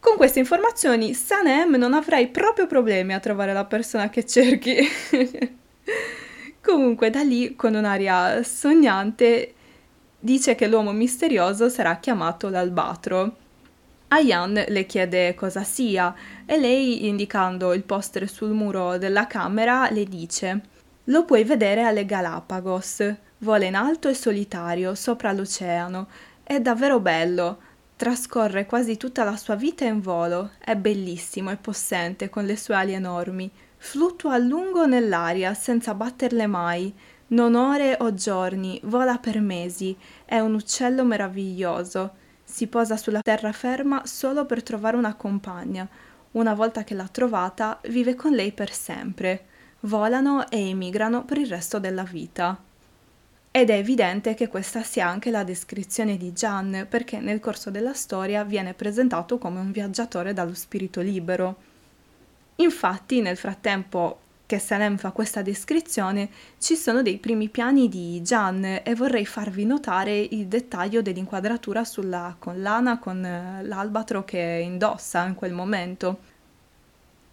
Con 0.00 0.16
queste 0.16 0.38
informazioni, 0.38 1.14
Sanem 1.14 1.76
non 1.76 1.94
avrai 1.94 2.28
proprio 2.28 2.66
problemi 2.66 3.14
a 3.14 3.20
trovare 3.20 3.52
la 3.52 3.64
persona 3.64 4.08
che 4.10 4.26
cerchi. 4.26 4.76
Comunque, 6.60 7.10
da 7.10 7.22
lì, 7.22 7.54
con 7.54 7.74
un'aria 7.74 8.42
sognante, 8.42 9.54
dice 10.24 10.54
che 10.54 10.66
l'uomo 10.66 10.92
misterioso 10.92 11.68
sarà 11.68 11.98
chiamato 11.98 12.48
l'albatro. 12.48 13.36
Ayan 14.08 14.64
le 14.68 14.86
chiede 14.86 15.34
cosa 15.34 15.64
sia 15.64 16.14
e 16.46 16.56
lei, 16.56 17.06
indicando 17.06 17.74
il 17.74 17.82
poster 17.82 18.26
sul 18.26 18.52
muro 18.52 18.96
della 18.96 19.26
camera, 19.26 19.90
le 19.90 20.04
dice 20.04 20.60
Lo 21.04 21.26
puoi 21.26 21.44
vedere 21.44 21.82
alle 21.82 22.06
Galapagos. 22.06 23.14
Vola 23.38 23.66
in 23.66 23.74
alto 23.74 24.08
e 24.08 24.14
solitario, 24.14 24.94
sopra 24.94 25.30
l'oceano. 25.32 26.08
È 26.42 26.58
davvero 26.58 27.00
bello. 27.00 27.58
Trascorre 27.94 28.64
quasi 28.64 28.96
tutta 28.96 29.24
la 29.24 29.36
sua 29.36 29.56
vita 29.56 29.84
in 29.84 30.00
volo. 30.00 30.52
È 30.58 30.74
bellissimo 30.74 31.50
e 31.50 31.56
possente 31.56 32.30
con 32.30 32.46
le 32.46 32.56
sue 32.56 32.74
ali 32.74 32.94
enormi. 32.94 33.50
Fluttua 33.76 34.32
a 34.32 34.38
lungo 34.38 34.86
nell'aria 34.86 35.52
senza 35.52 35.92
batterle 35.92 36.46
mai 36.46 36.94
non 37.34 37.56
ore 37.56 37.96
o 37.98 38.14
giorni, 38.14 38.80
vola 38.84 39.18
per 39.18 39.40
mesi, 39.40 39.96
è 40.24 40.38
un 40.38 40.54
uccello 40.54 41.04
meraviglioso. 41.04 42.12
Si 42.44 42.68
posa 42.68 42.96
sulla 42.96 43.22
terraferma 43.22 44.06
solo 44.06 44.46
per 44.46 44.62
trovare 44.62 44.96
una 44.96 45.14
compagna. 45.14 45.86
Una 46.32 46.54
volta 46.54 46.84
che 46.84 46.94
l'ha 46.94 47.08
trovata, 47.08 47.80
vive 47.88 48.14
con 48.14 48.32
lei 48.32 48.52
per 48.52 48.72
sempre. 48.72 49.46
Volano 49.80 50.48
e 50.48 50.68
emigrano 50.68 51.24
per 51.24 51.38
il 51.38 51.48
resto 51.48 51.80
della 51.80 52.04
vita. 52.04 52.56
Ed 53.50 53.68
è 53.68 53.74
evidente 53.74 54.34
che 54.34 54.46
questa 54.46 54.84
sia 54.84 55.08
anche 55.08 55.32
la 55.32 55.42
descrizione 55.42 56.16
di 56.16 56.32
Gian, 56.32 56.86
perché 56.88 57.18
nel 57.18 57.40
corso 57.40 57.70
della 57.70 57.94
storia 57.94 58.44
viene 58.44 58.74
presentato 58.74 59.38
come 59.38 59.58
un 59.58 59.72
viaggiatore 59.72 60.32
dallo 60.32 60.54
spirito 60.54 61.00
libero. 61.00 61.56
Infatti, 62.56 63.20
nel 63.20 63.36
frattempo 63.36 64.20
che 64.54 64.60
Salem 64.60 64.96
fa 64.98 65.10
questa 65.10 65.42
descrizione, 65.42 66.28
ci 66.60 66.76
sono 66.76 67.02
dei 67.02 67.18
primi 67.18 67.48
piani 67.48 67.88
di 67.88 68.22
Gian 68.22 68.64
e 68.64 68.94
vorrei 68.94 69.26
farvi 69.26 69.64
notare 69.64 70.16
il 70.16 70.46
dettaglio 70.46 71.02
dell'inquadratura 71.02 71.82
sulla 71.82 72.36
collana 72.38 73.00
con 73.00 73.24
eh, 73.24 73.64
l'albatro 73.64 74.24
che 74.24 74.60
indossa 74.64 75.24
in 75.24 75.34
quel 75.34 75.52
momento. 75.52 76.18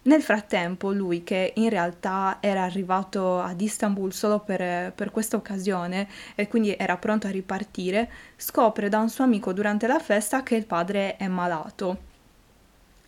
Nel 0.02 0.20
frattempo, 0.20 0.90
lui, 0.90 1.22
che 1.22 1.52
in 1.54 1.68
realtà 1.68 2.38
era 2.40 2.64
arrivato 2.64 3.38
ad 3.38 3.60
Istanbul 3.60 4.12
solo 4.12 4.40
per, 4.40 4.92
per 4.92 5.12
questa 5.12 5.36
occasione 5.36 6.08
e 6.34 6.48
quindi 6.48 6.74
era 6.76 6.96
pronto 6.96 7.28
a 7.28 7.30
ripartire, 7.30 8.10
scopre 8.34 8.88
da 8.88 8.98
un 8.98 9.08
suo 9.08 9.22
amico 9.22 9.52
durante 9.52 9.86
la 9.86 10.00
festa 10.00 10.42
che 10.42 10.56
il 10.56 10.66
padre 10.66 11.16
è 11.18 11.28
malato 11.28 12.10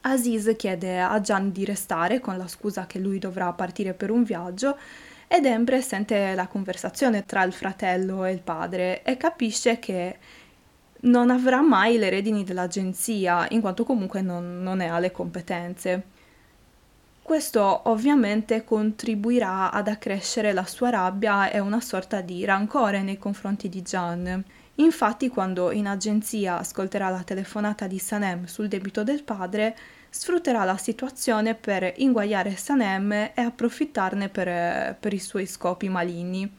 Aziz 0.06 0.54
chiede 0.56 1.00
a 1.00 1.18
Gian 1.20 1.50
di 1.50 1.64
restare 1.64 2.20
con 2.20 2.36
la 2.36 2.46
scusa 2.46 2.86
che 2.86 2.98
lui 2.98 3.18
dovrà 3.18 3.50
partire 3.52 3.94
per 3.94 4.10
un 4.10 4.22
viaggio 4.22 4.76
ed 5.26 5.46
Embre 5.46 5.80
sente 5.80 6.34
la 6.34 6.46
conversazione 6.46 7.24
tra 7.24 7.42
il 7.42 7.54
fratello 7.54 8.24
e 8.24 8.32
il 8.32 8.42
padre 8.42 9.02
e 9.02 9.16
capisce 9.16 9.78
che 9.78 10.18
non 11.00 11.30
avrà 11.30 11.62
mai 11.62 11.96
le 11.96 12.10
redini 12.10 12.44
dell'agenzia, 12.44 13.46
in 13.50 13.62
quanto 13.62 13.84
comunque 13.84 14.20
non, 14.20 14.62
non 14.62 14.76
ne 14.78 14.88
ha 14.90 14.98
le 14.98 15.10
competenze. 15.10 16.02
Questo 17.22 17.88
ovviamente 17.88 18.62
contribuirà 18.64 19.70
ad 19.72 19.88
accrescere 19.88 20.52
la 20.52 20.66
sua 20.66 20.90
rabbia 20.90 21.50
e 21.50 21.58
una 21.60 21.80
sorta 21.80 22.20
di 22.20 22.44
rancore 22.44 23.00
nei 23.00 23.16
confronti 23.16 23.70
di 23.70 23.80
Gian. 23.80 24.44
Infatti, 24.76 25.28
quando 25.28 25.70
in 25.70 25.86
agenzia 25.86 26.58
ascolterà 26.58 27.08
la 27.08 27.22
telefonata 27.22 27.86
di 27.86 27.98
Sanem 27.98 28.46
sul 28.46 28.66
debito 28.66 29.04
del 29.04 29.22
padre, 29.22 29.76
sfrutterà 30.10 30.64
la 30.64 30.76
situazione 30.76 31.54
per 31.54 31.92
inguagliare 31.96 32.56
Sanem 32.56 33.12
e 33.12 33.32
approfittarne 33.36 34.28
per, 34.28 34.96
per 34.98 35.12
i 35.12 35.20
suoi 35.20 35.46
scopi 35.46 35.88
maligni. 35.88 36.50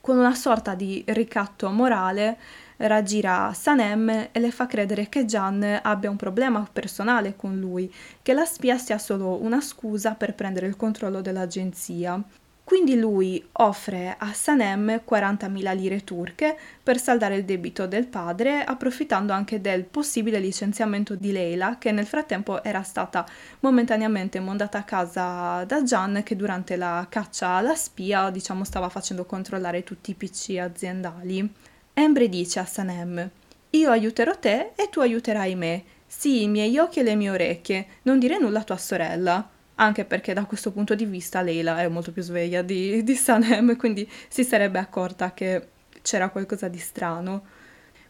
Con 0.00 0.18
una 0.18 0.36
sorta 0.36 0.76
di 0.76 1.02
ricatto 1.08 1.68
morale, 1.70 2.38
raggira 2.76 3.52
Sanem 3.52 4.28
e 4.30 4.38
le 4.38 4.52
fa 4.52 4.66
credere 4.66 5.08
che 5.08 5.24
Gian 5.24 5.80
abbia 5.82 6.10
un 6.10 6.16
problema 6.16 6.68
personale 6.72 7.34
con 7.34 7.58
lui, 7.58 7.92
che 8.22 8.34
la 8.34 8.44
spia 8.44 8.78
sia 8.78 8.98
solo 8.98 9.42
una 9.42 9.60
scusa 9.60 10.14
per 10.14 10.34
prendere 10.34 10.68
il 10.68 10.76
controllo 10.76 11.20
dell'agenzia. 11.20 12.22
Quindi 12.66 12.98
lui 12.98 13.40
offre 13.52 14.16
a 14.18 14.32
Sanem 14.32 15.00
40.000 15.08 15.76
lire 15.76 16.02
turche 16.02 16.58
per 16.82 16.98
saldare 16.98 17.36
il 17.36 17.44
debito 17.44 17.86
del 17.86 18.08
padre, 18.08 18.64
approfittando 18.64 19.32
anche 19.32 19.60
del 19.60 19.84
possibile 19.84 20.40
licenziamento 20.40 21.14
di 21.14 21.30
Leila, 21.30 21.78
che 21.78 21.92
nel 21.92 22.06
frattempo 22.06 22.64
era 22.64 22.82
stata 22.82 23.24
momentaneamente 23.60 24.40
mandata 24.40 24.78
a 24.78 24.82
casa 24.82 25.62
da 25.62 25.84
Gian, 25.84 26.22
che 26.24 26.34
durante 26.34 26.74
la 26.74 27.06
caccia 27.08 27.50
alla 27.50 27.76
spia, 27.76 28.30
diciamo, 28.30 28.64
stava 28.64 28.88
facendo 28.88 29.24
controllare 29.26 29.84
tutti 29.84 30.10
i 30.10 30.14
PC 30.14 30.58
aziendali. 30.60 31.48
Embre 31.94 32.28
dice 32.28 32.58
a 32.58 32.64
Sanem: 32.64 33.30
Io 33.70 33.90
aiuterò 33.92 34.36
te 34.40 34.72
e 34.74 34.88
tu 34.90 34.98
aiuterai 34.98 35.54
me. 35.54 35.84
Sì, 36.04 36.42
i 36.42 36.48
miei 36.48 36.76
occhi 36.78 36.98
e 36.98 37.04
le 37.04 37.14
mie 37.14 37.30
orecchie. 37.30 37.86
Non 38.02 38.18
dire 38.18 38.40
nulla 38.40 38.58
a 38.58 38.64
tua 38.64 38.76
sorella 38.76 39.50
anche 39.76 40.04
perché 40.04 40.32
da 40.32 40.44
questo 40.44 40.72
punto 40.72 40.94
di 40.94 41.04
vista 41.04 41.42
Leila 41.42 41.80
è 41.80 41.88
molto 41.88 42.12
più 42.12 42.22
sveglia 42.22 42.62
di, 42.62 43.02
di 43.02 43.14
Sanem, 43.14 43.76
quindi 43.76 44.10
si 44.28 44.44
sarebbe 44.44 44.78
accorta 44.78 45.32
che 45.32 45.68
c'era 46.02 46.28
qualcosa 46.30 46.68
di 46.68 46.78
strano. 46.78 47.44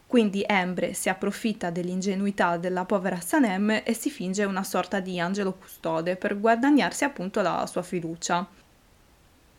Quindi 0.07 0.45
Embre 0.47 0.93
si 0.93 1.09
approfitta 1.09 1.69
dell'ingenuità 1.69 2.55
della 2.55 2.85
povera 2.85 3.19
Sanem 3.19 3.81
e 3.83 3.93
si 3.93 4.09
finge 4.09 4.45
una 4.45 4.63
sorta 4.63 5.01
di 5.01 5.19
angelo 5.19 5.53
custode 5.53 6.15
per 6.15 6.39
guadagnarsi 6.39 7.03
appunto 7.03 7.41
la 7.41 7.65
sua 7.65 7.81
fiducia. 7.81 8.47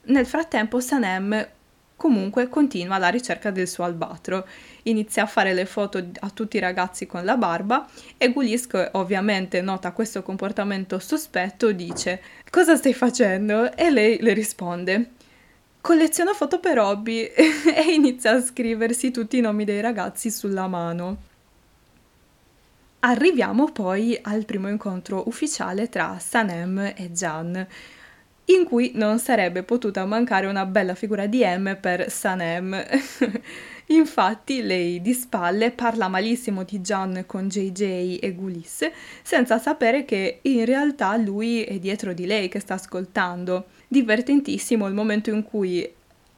Nel 0.04 0.24
frattempo 0.24 0.80
Sanem 0.80 1.48
Comunque 1.98 2.48
continua 2.48 2.96
la 2.96 3.08
ricerca 3.08 3.50
del 3.50 3.66
suo 3.66 3.82
albatro, 3.82 4.46
inizia 4.84 5.24
a 5.24 5.26
fare 5.26 5.52
le 5.52 5.66
foto 5.66 5.98
a 6.20 6.30
tutti 6.30 6.56
i 6.56 6.60
ragazzi 6.60 7.06
con 7.06 7.24
la 7.24 7.36
barba 7.36 7.88
e 8.16 8.30
Gulisk 8.30 8.90
ovviamente 8.92 9.60
nota 9.62 9.90
questo 9.90 10.22
comportamento 10.22 11.00
sospetto, 11.00 11.72
dice 11.72 12.22
cosa 12.50 12.76
stai 12.76 12.94
facendo? 12.94 13.76
E 13.76 13.90
lei 13.90 14.18
le 14.20 14.32
risponde 14.32 15.10
colleziono 15.80 16.34
foto 16.34 16.60
per 16.60 16.78
hobby 16.78 17.22
e 17.24 17.92
inizia 17.92 18.32
a 18.32 18.42
scriversi 18.42 19.10
tutti 19.10 19.38
i 19.38 19.40
nomi 19.40 19.64
dei 19.64 19.80
ragazzi 19.80 20.30
sulla 20.30 20.68
mano. 20.68 21.16
Arriviamo 23.00 23.72
poi 23.72 24.16
al 24.22 24.44
primo 24.44 24.68
incontro 24.68 25.24
ufficiale 25.26 25.88
tra 25.88 26.18
Sanem 26.20 26.92
e 26.94 27.10
Jan 27.10 27.66
in 28.48 28.64
cui 28.64 28.92
non 28.94 29.18
sarebbe 29.18 29.62
potuta 29.62 30.04
mancare 30.04 30.46
una 30.46 30.64
bella 30.64 30.94
figura 30.94 31.26
di 31.26 31.44
M 31.44 31.76
per 31.80 32.10
Sanem. 32.10 32.82
Infatti 33.90 34.62
lei 34.62 35.00
di 35.00 35.14
spalle 35.14 35.70
parla 35.70 36.08
malissimo 36.08 36.62
di 36.62 36.80
John 36.80 37.24
con 37.26 37.48
JJ 37.48 38.18
e 38.20 38.34
Gulis, 38.34 38.88
senza 39.22 39.58
sapere 39.58 40.04
che 40.04 40.40
in 40.42 40.64
realtà 40.66 41.16
lui 41.16 41.62
è 41.62 41.78
dietro 41.78 42.12
di 42.12 42.26
lei 42.26 42.48
che 42.48 42.60
sta 42.60 42.74
ascoltando. 42.74 43.66
Divertentissimo 43.88 44.86
il 44.86 44.94
momento 44.94 45.30
in 45.30 45.42
cui 45.42 45.90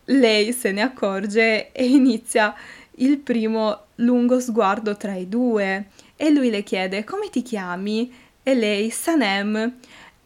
lei 0.04 0.52
se 0.52 0.70
ne 0.72 0.82
accorge 0.82 1.72
e 1.72 1.86
inizia 1.86 2.54
il 2.96 3.18
primo 3.18 3.86
lungo 3.96 4.40
sguardo 4.40 4.96
tra 4.96 5.14
i 5.14 5.28
due 5.28 5.88
e 6.16 6.30
lui 6.30 6.50
le 6.50 6.62
chiede 6.62 7.04
come 7.04 7.30
ti 7.30 7.42
chiami? 7.42 8.12
E 8.42 8.54
lei 8.54 8.90
Sanem 8.90 9.76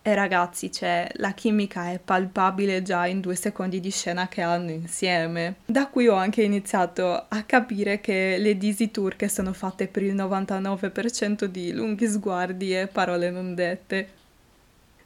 E 0.06 0.14
ragazzi, 0.14 0.70
cioè, 0.70 1.08
la 1.14 1.32
chimica 1.32 1.90
è 1.90 1.98
palpabile 1.98 2.82
già 2.82 3.06
in 3.06 3.20
due 3.20 3.34
secondi 3.34 3.80
di 3.80 3.90
scena 3.90 4.28
che 4.28 4.42
hanno 4.42 4.70
insieme. 4.70 5.54
Da 5.64 5.86
qui 5.86 6.08
ho 6.08 6.14
anche 6.14 6.42
iniziato 6.42 7.24
a 7.26 7.42
capire 7.44 8.02
che 8.02 8.36
le 8.38 8.58
disi 8.58 8.90
turche 8.90 9.30
sono 9.30 9.54
fatte 9.54 9.86
per 9.88 10.02
il 10.02 10.14
99% 10.14 11.46
di 11.46 11.72
lunghi 11.72 12.06
sguardi 12.06 12.76
e 12.76 12.86
parole 12.86 13.30
non 13.30 13.54
dette. 13.54 14.08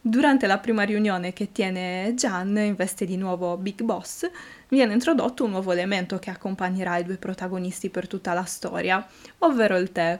Durante 0.00 0.48
la 0.48 0.58
prima 0.58 0.82
riunione 0.82 1.32
che 1.32 1.52
tiene 1.52 2.12
Gian 2.16 2.56
in 2.56 2.74
veste 2.74 3.04
di 3.04 3.16
nuovo 3.16 3.56
Big 3.56 3.80
Boss, 3.82 4.28
viene 4.66 4.94
introdotto 4.94 5.44
un 5.44 5.50
nuovo 5.50 5.70
elemento 5.70 6.18
che 6.18 6.30
accompagnerà 6.30 6.96
i 6.96 7.04
due 7.04 7.18
protagonisti 7.18 7.88
per 7.88 8.08
tutta 8.08 8.32
la 8.32 8.44
storia, 8.44 9.06
ovvero 9.38 9.76
il 9.76 9.92
tè. 9.92 10.18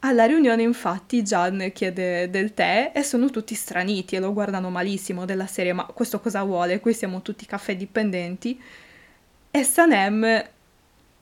Alla 0.00 0.24
riunione 0.26 0.62
infatti 0.62 1.24
Gian 1.24 1.70
chiede 1.74 2.30
del 2.30 2.54
tè 2.54 2.92
e 2.94 3.02
sono 3.02 3.28
tutti 3.30 3.54
straniti 3.54 4.14
e 4.14 4.20
lo 4.20 4.32
guardano 4.32 4.70
malissimo 4.70 5.24
della 5.24 5.46
serie 5.46 5.72
ma 5.72 5.84
questo 5.86 6.20
cosa 6.20 6.42
vuole? 6.44 6.80
Qui 6.80 6.92
siamo 6.94 7.22
tutti 7.22 7.44
caffè 7.46 7.76
dipendenti. 7.76 8.60
E 9.50 9.62
Sanem 9.64 10.44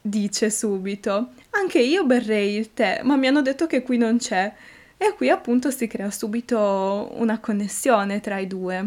dice 0.00 0.50
subito 0.50 1.30
anche 1.50 1.78
io 1.80 2.04
berrei 2.04 2.56
il 2.56 2.74
tè 2.74 3.00
ma 3.04 3.16
mi 3.16 3.26
hanno 3.26 3.40
detto 3.40 3.66
che 3.66 3.82
qui 3.82 3.96
non 3.96 4.18
c'è 4.18 4.52
e 4.98 5.14
qui 5.14 5.30
appunto 5.30 5.70
si 5.70 5.86
crea 5.86 6.10
subito 6.10 7.10
una 7.14 7.38
connessione 7.38 8.20
tra 8.20 8.38
i 8.38 8.46
due. 8.46 8.86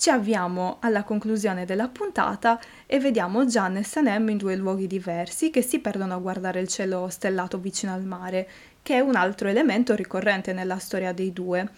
Ci 0.00 0.08
avviamo 0.08 0.78
alla 0.80 1.02
conclusione 1.02 1.66
della 1.66 1.88
puntata 1.88 2.58
e 2.86 2.98
vediamo 2.98 3.44
Gian 3.44 3.76
e 3.76 3.82
Sanem 3.82 4.30
in 4.30 4.38
due 4.38 4.56
luoghi 4.56 4.86
diversi 4.86 5.50
che 5.50 5.60
si 5.60 5.80
perdono 5.80 6.14
a 6.14 6.18
guardare 6.18 6.58
il 6.58 6.68
cielo 6.68 7.10
stellato 7.10 7.58
vicino 7.58 7.92
al 7.92 8.04
mare, 8.04 8.48
che 8.80 8.94
è 8.94 9.00
un 9.00 9.14
altro 9.14 9.48
elemento 9.48 9.94
ricorrente 9.94 10.54
nella 10.54 10.78
storia 10.78 11.12
dei 11.12 11.34
due. 11.34 11.68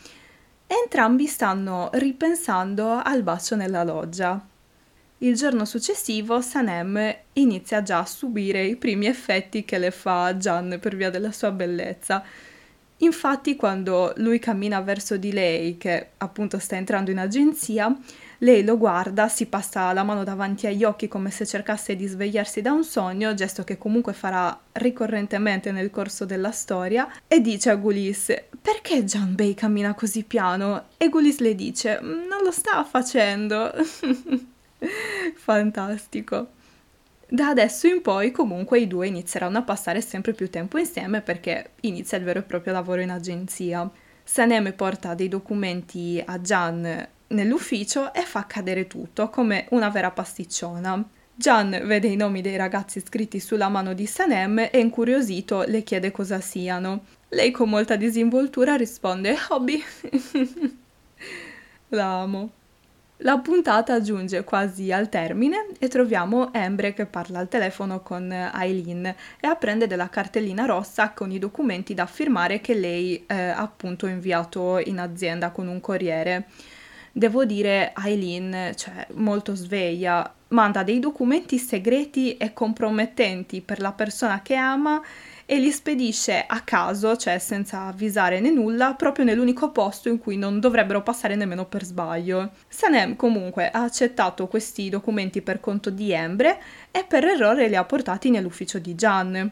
Entrambi 0.68 1.26
stanno 1.26 1.90
ripensando 1.94 2.92
al 3.02 3.24
bacio 3.24 3.56
nella 3.56 3.82
loggia. 3.82 4.40
Il 5.18 5.34
giorno 5.34 5.64
successivo 5.64 6.40
Sanem 6.40 7.16
inizia 7.32 7.82
già 7.82 7.98
a 7.98 8.06
subire 8.06 8.64
i 8.64 8.76
primi 8.76 9.06
effetti 9.06 9.64
che 9.64 9.78
le 9.78 9.90
fa 9.90 10.36
Gian 10.36 10.78
per 10.80 10.94
via 10.94 11.10
della 11.10 11.32
sua 11.32 11.50
bellezza 11.50 12.22
Infatti 13.02 13.56
quando 13.56 14.12
lui 14.16 14.38
cammina 14.38 14.80
verso 14.80 15.16
di 15.16 15.32
lei, 15.32 15.76
che 15.76 16.10
appunto 16.18 16.58
sta 16.58 16.76
entrando 16.76 17.10
in 17.10 17.18
agenzia, 17.18 17.96
lei 18.38 18.64
lo 18.64 18.78
guarda, 18.78 19.28
si 19.28 19.46
passa 19.46 19.92
la 19.92 20.04
mano 20.04 20.22
davanti 20.22 20.66
agli 20.66 20.84
occhi 20.84 21.08
come 21.08 21.30
se 21.30 21.44
cercasse 21.44 21.96
di 21.96 22.06
svegliarsi 22.06 22.60
da 22.60 22.72
un 22.72 22.84
sogno, 22.84 23.34
gesto 23.34 23.64
che 23.64 23.76
comunque 23.76 24.12
farà 24.12 24.56
ricorrentemente 24.72 25.72
nel 25.72 25.90
corso 25.90 26.24
della 26.24 26.52
storia, 26.52 27.08
e 27.26 27.40
dice 27.40 27.70
a 27.70 27.76
Gulis, 27.76 28.32
perché 28.60 29.04
John 29.04 29.34
Bay 29.34 29.54
cammina 29.54 29.94
così 29.94 30.22
piano? 30.22 30.84
E 30.96 31.08
Gulis 31.08 31.38
le 31.38 31.54
dice, 31.56 31.98
non 32.00 32.42
lo 32.42 32.52
sta 32.52 32.84
facendo. 32.84 33.72
Fantastico. 35.34 36.60
Da 37.32 37.48
adesso 37.48 37.86
in 37.86 38.02
poi 38.02 38.30
comunque 38.30 38.78
i 38.78 38.86
due 38.86 39.06
inizieranno 39.06 39.56
a 39.56 39.62
passare 39.62 40.02
sempre 40.02 40.34
più 40.34 40.50
tempo 40.50 40.76
insieme 40.76 41.22
perché 41.22 41.70
inizia 41.80 42.18
il 42.18 42.24
vero 42.24 42.40
e 42.40 42.42
proprio 42.42 42.74
lavoro 42.74 43.00
in 43.00 43.08
agenzia. 43.08 43.90
Sanem 44.22 44.74
porta 44.74 45.14
dei 45.14 45.28
documenti 45.28 46.22
a 46.22 46.38
Gian 46.42 47.08
nell'ufficio 47.28 48.12
e 48.12 48.20
fa 48.20 48.44
cadere 48.46 48.86
tutto 48.86 49.30
come 49.30 49.64
una 49.70 49.88
vera 49.88 50.10
pasticciona. 50.10 51.08
Gian 51.34 51.80
vede 51.84 52.08
i 52.08 52.16
nomi 52.16 52.42
dei 52.42 52.56
ragazzi 52.56 53.00
scritti 53.00 53.40
sulla 53.40 53.70
mano 53.70 53.94
di 53.94 54.04
Sanem 54.04 54.68
e 54.70 54.78
incuriosito 54.78 55.62
le 55.62 55.82
chiede 55.84 56.10
cosa 56.10 56.38
siano. 56.38 57.06
Lei 57.30 57.50
con 57.50 57.70
molta 57.70 57.96
disinvoltura 57.96 58.74
risponde 58.74 59.34
Hobby. 59.48 59.82
La 61.88 62.20
amo. 62.20 62.61
La 63.24 63.38
puntata 63.38 64.00
giunge 64.00 64.42
quasi 64.42 64.90
al 64.90 65.08
termine 65.08 65.68
e 65.78 65.86
troviamo 65.86 66.52
Embre 66.52 66.92
che 66.92 67.06
parla 67.06 67.38
al 67.38 67.46
telefono 67.46 68.00
con 68.00 68.32
Eileen 68.32 69.06
e 69.06 69.46
apprende 69.46 69.86
della 69.86 70.08
cartellina 70.08 70.64
rossa 70.64 71.12
con 71.12 71.30
i 71.30 71.38
documenti 71.38 71.94
da 71.94 72.06
firmare 72.06 72.60
che 72.60 72.74
lei 72.74 73.24
eh, 73.24 73.34
ha 73.34 73.58
appunto 73.58 74.08
inviato 74.08 74.78
in 74.78 74.98
azienda 74.98 75.50
con 75.50 75.68
un 75.68 75.80
corriere. 75.80 76.48
Devo 77.12 77.44
dire, 77.44 77.92
Eileen, 78.04 78.72
cioè 78.74 79.06
molto 79.12 79.54
sveglia, 79.54 80.34
manda 80.48 80.82
dei 80.82 80.98
documenti 80.98 81.58
segreti 81.58 82.36
e 82.36 82.52
compromettenti 82.52 83.60
per 83.60 83.78
la 83.78 83.92
persona 83.92 84.42
che 84.42 84.56
ama 84.56 85.00
e 85.52 85.58
li 85.58 85.70
spedisce 85.70 86.46
a 86.46 86.62
caso, 86.62 87.14
cioè 87.14 87.38
senza 87.38 87.82
avvisare 87.82 88.40
né 88.40 88.48
nulla, 88.48 88.94
proprio 88.94 89.26
nell'unico 89.26 89.70
posto 89.70 90.08
in 90.08 90.16
cui 90.18 90.38
non 90.38 90.60
dovrebbero 90.60 91.02
passare 91.02 91.34
nemmeno 91.34 91.66
per 91.66 91.84
sbaglio. 91.84 92.52
Sanem 92.68 93.16
comunque 93.16 93.68
ha 93.70 93.82
accettato 93.82 94.46
questi 94.46 94.88
documenti 94.88 95.42
per 95.42 95.60
conto 95.60 95.90
di 95.90 96.10
Embre 96.10 96.58
e 96.90 97.04
per 97.04 97.26
errore 97.26 97.68
li 97.68 97.76
ha 97.76 97.84
portati 97.84 98.30
nell'ufficio 98.30 98.78
di 98.78 98.94
Gian. 98.94 99.50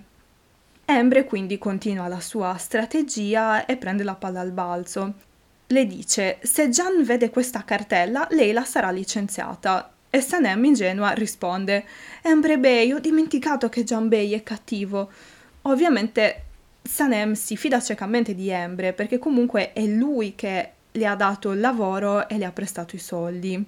Embre 0.87 1.25
quindi 1.27 1.59
continua 1.59 2.09
la 2.09 2.21
sua 2.21 2.57
strategia 2.57 3.67
e 3.67 3.77
prende 3.77 4.03
la 4.03 4.15
palla 4.15 4.41
al 4.41 4.53
balzo. 4.53 5.13
Le 5.67 5.87
dice: 5.87 6.39
Se 6.41 6.71
Gian 6.71 7.03
vede 7.05 7.29
questa 7.29 7.63
cartella, 7.63 8.27
lei 8.31 8.53
la 8.53 8.65
sarà 8.65 8.91
licenziata. 8.91 9.93
E 10.09 10.23
Sanem 10.23 10.65
ingenua 10.65 11.11
risponde: 11.11 11.85
Embre 12.23 12.59
Bey, 12.59 12.91
ho 12.91 12.99
dimenticato 13.01 13.69
che 13.69 13.85
Gian 13.85 14.09
Bey 14.09 14.31
è 14.31 14.43
cattivo. 14.43 15.11
Ovviamente 15.62 16.44
Sanem 16.83 17.35
si 17.35 17.57
fida 17.57 17.81
ciecamente 17.81 18.35
di 18.35 18.49
Embre 18.49 18.92
perché 18.92 19.18
comunque 19.18 19.73
è 19.73 19.85
lui 19.85 20.35
che 20.35 20.70
le 20.90 21.07
ha 21.07 21.14
dato 21.14 21.53
il 21.53 21.61
lavoro 21.61 22.29
e 22.29 22.38
le 22.38 22.44
ha 22.44 22.53
prestato 22.53 22.96
i 22.96 22.99
soldi. 22.99 23.62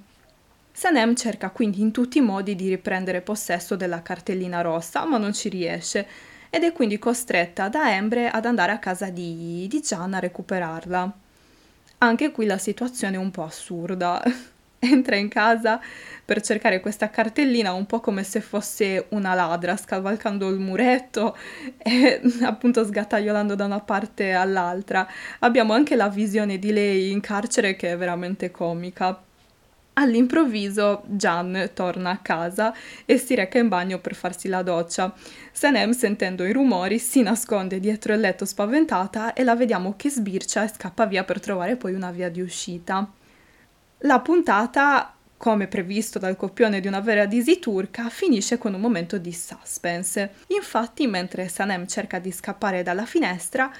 Sanem 0.72 1.14
cerca 1.14 1.50
quindi 1.50 1.80
in 1.80 1.90
tutti 1.90 2.18
i 2.18 2.22
modi 2.22 2.56
di 2.56 2.68
riprendere 2.68 3.20
possesso 3.20 3.76
della 3.76 4.02
cartellina 4.02 4.62
rossa, 4.62 5.04
ma 5.04 5.18
non 5.18 5.34
ci 5.34 5.48
riesce 5.50 6.06
ed 6.48 6.64
è 6.64 6.72
quindi 6.72 6.98
costretta 6.98 7.68
da 7.68 7.94
Embre 7.94 8.28
ad 8.28 8.46
andare 8.46 8.72
a 8.72 8.78
casa 8.78 9.10
di, 9.10 9.66
di 9.68 9.80
Gian 9.80 10.14
a 10.14 10.18
recuperarla. 10.18 11.12
Anche 11.98 12.30
qui 12.32 12.46
la 12.46 12.58
situazione 12.58 13.16
è 13.16 13.18
un 13.18 13.30
po' 13.30 13.44
assurda. 13.44 14.22
Entra 14.84 15.14
in 15.14 15.28
casa 15.28 15.80
per 16.24 16.40
cercare 16.40 16.80
questa 16.80 17.08
cartellina 17.08 17.72
un 17.72 17.86
po' 17.86 18.00
come 18.00 18.24
se 18.24 18.40
fosse 18.40 19.06
una 19.10 19.32
ladra 19.32 19.76
scavalcando 19.76 20.48
il 20.48 20.58
muretto 20.58 21.36
e 21.78 22.20
appunto 22.42 22.84
sgattaiolando 22.84 23.54
da 23.54 23.64
una 23.64 23.80
parte 23.80 24.32
all'altra. 24.32 25.06
Abbiamo 25.40 25.72
anche 25.72 25.94
la 25.94 26.08
visione 26.08 26.58
di 26.58 26.72
lei 26.72 27.12
in 27.12 27.20
carcere 27.20 27.76
che 27.76 27.92
è 27.92 27.96
veramente 27.96 28.50
comica. 28.50 29.22
All'improvviso 29.94 31.02
Gian 31.06 31.70
torna 31.74 32.10
a 32.10 32.18
casa 32.18 32.74
e 33.04 33.18
si 33.18 33.36
reca 33.36 33.58
in 33.58 33.68
bagno 33.68 34.00
per 34.00 34.16
farsi 34.16 34.48
la 34.48 34.62
doccia. 34.62 35.14
Sanem, 35.52 35.92
sentendo 35.92 36.44
i 36.44 36.52
rumori, 36.52 36.98
si 36.98 37.22
nasconde 37.22 37.78
dietro 37.78 38.14
il 38.14 38.20
letto 38.20 38.46
spaventata 38.46 39.32
e 39.34 39.44
la 39.44 39.54
vediamo 39.54 39.94
che 39.96 40.08
sbircia 40.10 40.64
e 40.64 40.68
scappa 40.68 41.06
via 41.06 41.22
per 41.22 41.40
trovare 41.40 41.76
poi 41.76 41.92
una 41.92 42.10
via 42.10 42.30
di 42.30 42.40
uscita. 42.40 43.08
La 44.04 44.18
puntata 44.18 45.14
come 45.36 45.68
previsto 45.68 46.18
dal 46.18 46.36
copione 46.36 46.80
di 46.80 46.88
una 46.88 46.98
vera 46.98 47.24
Disi 47.24 47.60
turca, 47.60 48.08
finisce 48.08 48.58
con 48.58 48.74
un 48.74 48.80
momento 48.80 49.16
di 49.16 49.32
suspense. 49.32 50.34
Infatti, 50.48 51.06
mentre 51.06 51.46
Sanem 51.46 51.86
cerca 51.86 52.18
di 52.18 52.32
scappare 52.32 52.82
dalla 52.82 53.06
finestra, 53.06 53.72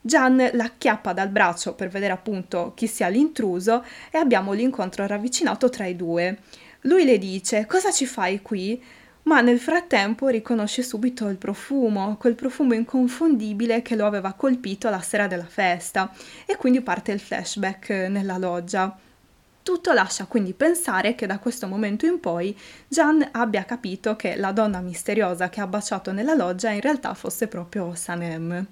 Gian 0.00 0.36
la 0.52 0.64
acchiappa 0.64 1.12
dal 1.12 1.28
braccio 1.28 1.74
per 1.74 1.88
vedere 1.88 2.14
appunto 2.14 2.72
chi 2.74 2.86
sia 2.86 3.08
l'intruso 3.08 3.84
e 4.10 4.16
abbiamo 4.16 4.52
l'incontro 4.52 5.06
ravvicinato 5.06 5.68
tra 5.68 5.84
i 5.84 5.96
due. 5.96 6.38
Lui 6.82 7.04
le 7.04 7.18
dice: 7.18 7.66
Cosa 7.66 7.90
ci 7.90 8.06
fai 8.06 8.40
qui? 8.40 8.82
Ma 9.24 9.42
nel 9.42 9.58
frattempo 9.58 10.28
riconosce 10.28 10.82
subito 10.82 11.28
il 11.28 11.36
profumo, 11.36 12.16
quel 12.18 12.36
profumo 12.36 12.72
inconfondibile 12.72 13.82
che 13.82 13.96
lo 13.96 14.06
aveva 14.06 14.32
colpito 14.32 14.88
la 14.88 15.00
sera 15.00 15.26
della 15.26 15.44
festa, 15.44 16.10
e 16.46 16.56
quindi 16.56 16.80
parte 16.80 17.12
il 17.12 17.20
flashback 17.20 17.90
nella 18.08 18.38
loggia. 18.38 18.98
Tutto 19.68 19.92
lascia 19.92 20.24
quindi 20.24 20.54
pensare 20.54 21.14
che 21.14 21.26
da 21.26 21.38
questo 21.38 21.66
momento 21.66 22.06
in 22.06 22.20
poi 22.20 22.58
Gian 22.88 23.28
abbia 23.32 23.66
capito 23.66 24.16
che 24.16 24.34
la 24.34 24.50
donna 24.50 24.80
misteriosa 24.80 25.50
che 25.50 25.60
ha 25.60 25.66
baciato 25.66 26.10
nella 26.10 26.32
loggia 26.32 26.70
in 26.70 26.80
realtà 26.80 27.12
fosse 27.12 27.48
proprio 27.48 27.94
Sanem. 27.94 28.66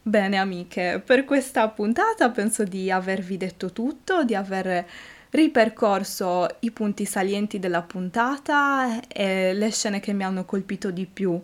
Bene 0.00 0.38
amiche, 0.38 1.02
per 1.04 1.26
questa 1.26 1.68
puntata 1.68 2.30
penso 2.30 2.64
di 2.64 2.90
avervi 2.90 3.36
detto 3.36 3.72
tutto, 3.72 4.24
di 4.24 4.34
aver 4.34 4.86
ripercorso 5.28 6.46
i 6.60 6.70
punti 6.70 7.04
salienti 7.04 7.58
della 7.58 7.82
puntata 7.82 9.02
e 9.06 9.52
le 9.52 9.70
scene 9.70 10.00
che 10.00 10.14
mi 10.14 10.24
hanno 10.24 10.46
colpito 10.46 10.90
di 10.90 11.04
più. 11.04 11.38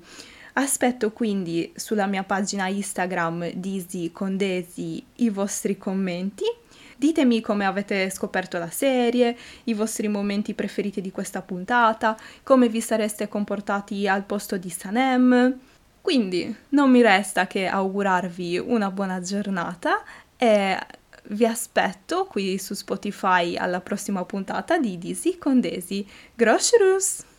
Aspetto 0.59 1.13
quindi 1.13 1.71
sulla 1.77 2.07
mia 2.07 2.25
pagina 2.25 2.67
Instagram 2.69 3.51
Disi 3.53 4.11
Condesi 4.11 5.05
i 5.17 5.29
vostri 5.29 5.77
commenti 5.77 6.45
Ditemi 6.99 7.43
come 7.43 7.67
avete 7.67 8.09
scoperto 8.09 8.57
la 8.57 8.71
serie, 8.71 9.37
i 9.65 9.75
vostri 9.75 10.09
momenti 10.09 10.55
preferiti 10.55 11.03
di 11.03 11.11
questa 11.11 11.43
puntata, 11.43 12.17
come 12.43 12.71
vi 12.71 12.81
sareste 12.81 13.29
comportati 13.29 14.09
al 14.09 14.25
posto 14.25 14.57
di 14.57 14.71
Sanem. 14.71 15.59
Quindi 16.01 16.57
non 16.71 16.91
mi 16.91 17.03
resta 17.03 17.47
che 17.47 17.67
augurarvi 17.67 18.59
una 18.59 18.91
buona 18.91 19.21
giornata 19.21 20.03
e 20.39 20.79
vi 21.29 21.45
aspetto 21.45 22.25
qui 22.25 22.57
su 22.57 22.73
Spotify 22.73 23.57
alla 23.57 23.81
prossima 23.81 24.25
puntata 24.25 24.79
di 24.79 24.97
Disi 24.97 25.37
con 25.37 25.61
Desi. 25.61 26.07
Groschrus! 26.35 27.36